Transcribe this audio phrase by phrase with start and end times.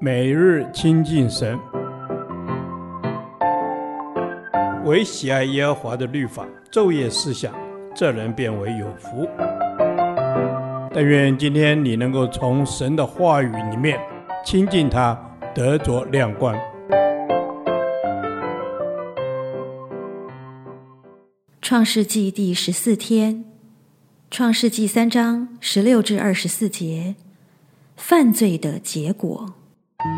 [0.00, 1.58] 每日亲近神，
[4.84, 7.54] 唯喜爱耶和华的律法，昼夜思想，
[7.94, 9.26] 这人便为有福。
[10.92, 13.98] 但愿今天你能够从神的话语里面
[14.44, 15.18] 亲近他，
[15.54, 16.56] 得着亮光。
[21.62, 23.44] 创世纪第十四天，
[24.30, 27.14] 创世纪三章十六至二十四节，
[27.96, 29.54] 犯罪的结果。
[30.06, 30.10] 又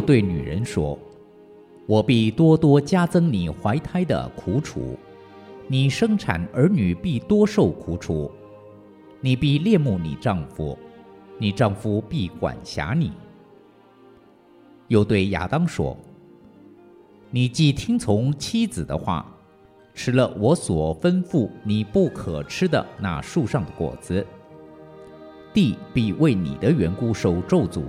[0.00, 0.98] 对女人说
[1.86, 4.98] ：“我必多多加增你怀胎的苦楚，
[5.66, 8.30] 你生产儿女必多受苦楚。”
[9.22, 10.78] 你必恋慕你丈夫，
[11.38, 13.10] 你丈夫必管辖你。
[14.88, 15.96] 又对亚当说
[17.30, 19.26] ：“你既听从妻子的话，
[19.94, 24.26] 吃了我所吩咐你不可吃的那树上的果子，
[25.52, 27.82] 地必为你的缘故受咒诅，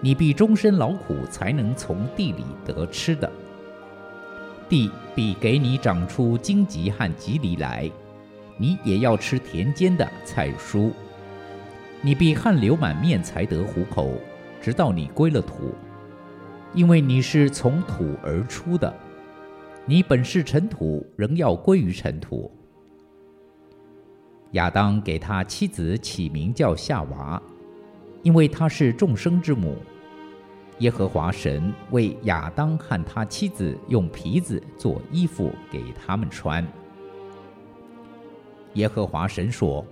[0.00, 3.30] 你必终身劳苦才能从地里得吃的。
[4.68, 7.90] 地必给你长出荆棘和蒺藜来。”
[8.60, 10.90] 你也要吃田间的菜蔬，
[12.02, 14.14] 你必汗流满面才得糊口，
[14.60, 15.72] 直到你归了土，
[16.74, 18.94] 因为你是从土而出的，
[19.86, 22.50] 你本是尘土，仍要归于尘土。
[24.52, 27.42] 亚当给他妻子起名叫夏娃，
[28.22, 29.76] 因为她是众生之母。
[30.78, 36.64] 耶和华神为亚当和他妻子用皮子做衣服给他们穿。
[38.74, 39.84] 耶和华神说：“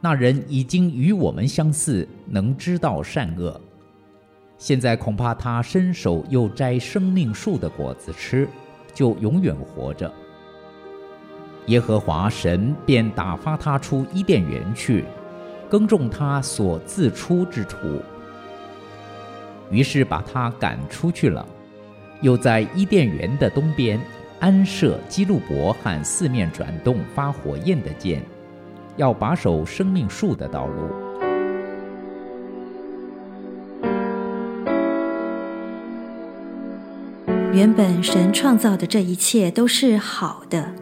[0.00, 3.60] 那人已经与我们相似，能知道善恶。
[4.62, 8.48] 现在恐怕他伸手又摘生命树的果子吃，
[8.94, 10.08] 就永远活着。”
[11.66, 15.04] 耶和华神便打发他出伊甸园去，
[15.68, 18.00] 耕种他所自出之土。
[19.68, 21.44] 于是把他赶出去了，
[22.20, 23.98] 又在伊甸园的东边。
[24.38, 28.22] 安设基路伯和四面转动发火焰的箭，
[28.96, 31.01] 要把守生命树的道路。
[37.52, 40.72] 原本神创造的这一切都是好的，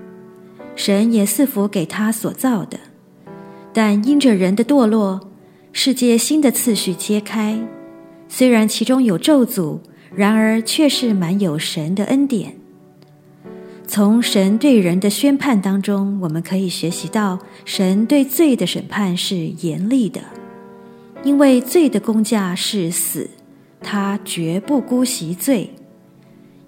[0.76, 2.78] 神也赐福给他所造的。
[3.72, 5.32] 但因着人的堕落，
[5.72, 7.58] 世界新的次序揭开，
[8.28, 9.80] 虽然其中有咒诅，
[10.14, 12.54] 然而却是满有神的恩典。
[13.88, 20.20] 从神对人的宣判当中，我们可以学习到，神对罪的审判是严厉的，
[21.24, 23.28] 因为罪的工价是死，
[23.80, 25.70] 他绝不姑息罪。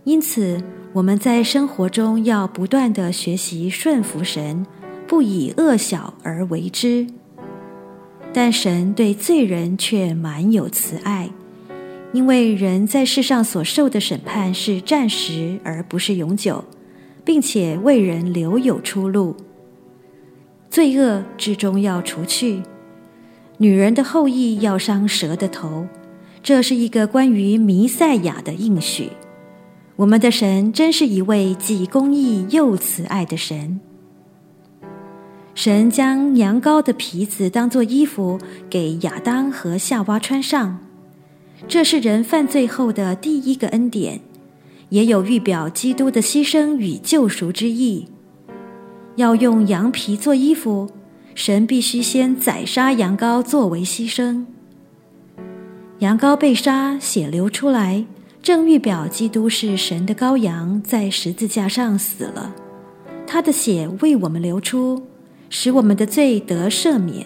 [0.05, 4.67] 因此，我们在生活中要不断地学习顺服神，
[5.07, 7.07] 不以恶小而为之。
[8.33, 11.31] 但神对罪人却满有慈爱，
[12.13, 16.65] 因为人在世上所受的审判是暂时，而不是永久。
[17.25, 19.37] 并且为人留有出路，
[20.69, 22.63] 罪恶至终要除去。
[23.59, 25.87] 女人的后裔要伤蛇的头，
[26.43, 29.11] 这是一个关于弥赛亚的应许。
[29.97, 33.81] 我们的神真是一位既公义又慈爱的神。
[35.55, 38.39] 神将羊羔的皮子当作衣服
[38.71, 40.79] 给亚当和夏娃穿上，
[41.69, 44.21] 这是人犯罪后的第一个恩典。
[44.89, 48.09] 也有预表基督的牺牲与救赎之意。
[49.17, 50.91] 要用羊皮做衣服，
[51.35, 54.45] 神必须先宰杀羊羔作为牺牲。
[56.01, 58.05] 羊羔被杀，血流出来，
[58.43, 62.53] 正预表基督是神的羔羊，在十字架上死了。
[63.27, 65.01] 他的血为我们流出，
[65.49, 67.25] 使我们的罪得赦免。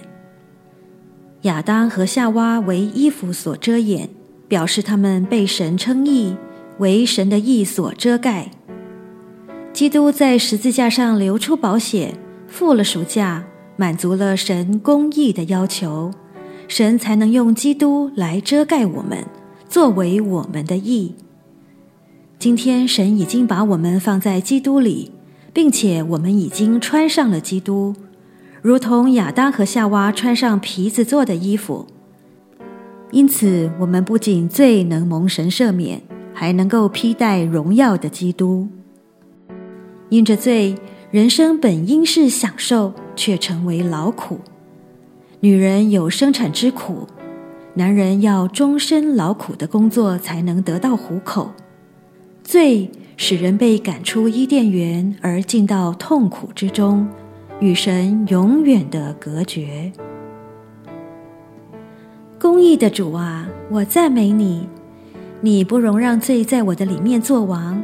[1.42, 4.10] 亚当和夏娃为衣服所遮掩，
[4.46, 6.36] 表示他们被神称义。
[6.78, 8.50] 为神的义所遮盖。
[9.72, 12.12] 基督在十字架上流出宝血，
[12.48, 13.42] 付了赎价，
[13.76, 16.10] 满足了神公义的要求，
[16.68, 19.24] 神才能用基督来遮盖我们，
[19.68, 21.14] 作为我们的义。
[22.38, 25.10] 今天神已经把我们放在基督里，
[25.52, 27.94] 并且我们已经穿上了基督，
[28.62, 31.86] 如同亚当和夏娃穿上皮子做的衣服。
[33.10, 36.02] 因此，我们不仅罪能蒙神赦免。
[36.38, 38.68] 还能够披戴荣耀的基督。
[40.10, 40.74] 因着罪，
[41.10, 44.40] 人生本应是享受，却成为劳苦。
[45.40, 47.08] 女人有生产之苦，
[47.78, 51.52] 男人要终身劳苦的工作才能得到糊口。
[52.42, 57.06] 罪使人被赶出伊甸园而进到痛苦之中，
[57.60, 59.92] 与神永远的隔绝。
[62.40, 64.66] 公义的主啊，我赞美你，
[65.42, 67.82] 你不容让罪在我的里面作王。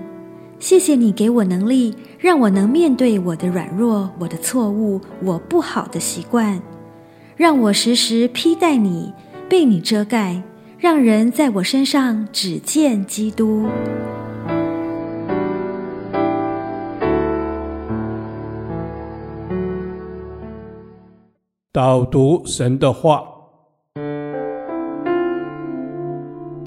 [0.59, 6.63] 谢谢你给我能力，让我能面对我的软弱、我的错误、我不好的习惯，
[7.37, 9.13] 让我时时披戴你，
[9.53, 10.43] 被你遮盖，
[10.79, 13.69] 让人在我身上只见基督。
[21.71, 23.23] 导读神的话。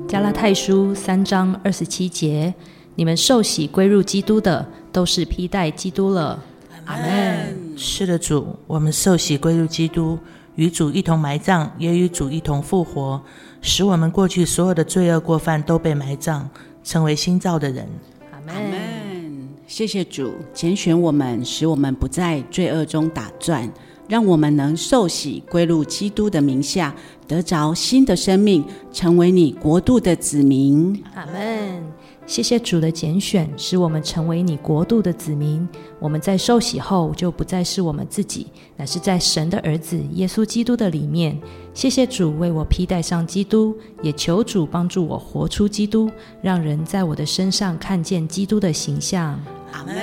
[0.07, 2.53] 加拉太书三章二十七节：
[2.93, 6.39] 你们受洗归入基督的，都是披戴基督了。
[6.85, 7.75] 阿门。
[7.75, 10.19] 是的，主，我们受洗归入基督，
[10.56, 13.22] 与主一同埋葬，也与主一同复活，
[13.62, 16.44] 使我们过去所有的罪恶过犯都被埋葬，
[16.84, 17.88] 成为新造的人。
[18.31, 19.50] 阿门。
[19.68, 23.68] 谢谢主拣选我们，使我们不在罪恶中打转，
[24.07, 26.96] 让我们能受洗归入基督的名下，
[27.28, 28.63] 得着新的生命，
[28.94, 31.04] 成为你国度的子民。
[31.16, 31.84] 阿门。
[32.27, 35.68] 谢谢主的拣选，使我们成为你国度的子民。
[36.00, 41.39] 我们在受洗后，就不再是我们自己，乃是在神的儿子耶稣基督的里面。
[41.74, 46.10] 谢谢主为我披戴上基督，也求主帮助我活出基督，
[46.42, 49.39] 让人在我的身上看见基督的形象。
[49.71, 49.94] 阿门。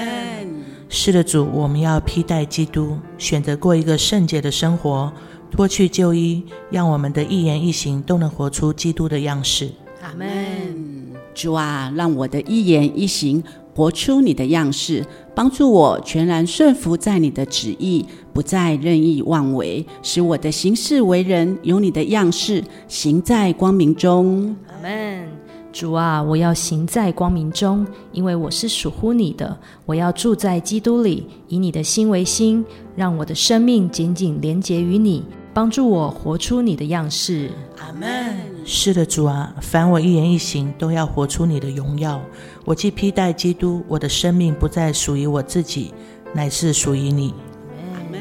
[0.89, 5.13] 是的，主，我们要披戴基督，选择过一个圣洁的生活，
[5.51, 9.73] 脱去旧衣，让我们的一言一行都能活出基督的样式。
[10.03, 10.42] 阿门。
[11.34, 13.43] 主啊，让我的一言一行
[13.75, 24.55] 活出你的样式，帮助我全然顺服在你的旨意，不再任意妄为，使我的行事为人有你的样式，行在光明中。
[24.69, 25.26] 阿门。
[25.73, 29.58] 主啊，我要行在光明中，因为我是属乎你的。
[29.87, 32.62] 我要住在基督里，以你的心为心，
[32.94, 35.25] 让我的生命紧紧连结于你，
[35.55, 37.51] 帮助我活出你的样式。
[37.79, 38.37] 阿门。
[38.65, 42.21] 是的，主啊，凡我一言一行都要活出你的荣耀。
[42.65, 45.93] 我既披戴基督，我的生命不再属于我自己，
[46.33, 47.35] 乃是属于你。
[47.93, 48.21] 阿门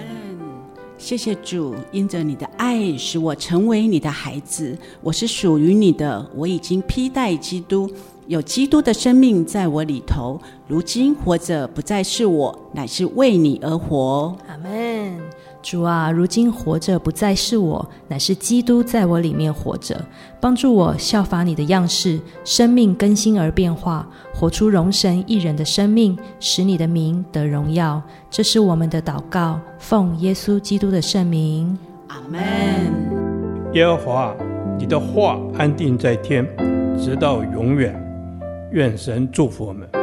[0.98, 4.78] 谢谢主，因着你的爱，使我成为你的孩子。
[5.02, 7.90] 我是属于你的，我已经披戴基督，
[8.28, 10.42] 有基督的生命在我里头。
[10.68, 14.36] 如今活着不再是我，乃是为你而活。
[14.48, 15.20] 阿门。
[15.62, 20.00] 主啊，如今活着不再是我，乃是基督在我里面活着，
[20.40, 28.02] 帮助我效法你的样式，生命更新而变化，活出荣神一人的生命，使你的名得荣耀。
[28.30, 31.78] 这是我们的祷告，奉耶稣基督的圣名。
[32.08, 32.42] 阿门。
[33.74, 34.36] 耶和华，
[34.80, 36.46] 你的话安定在天，
[37.00, 37.96] 直到永远。
[38.72, 40.01] 愿神祝福我们。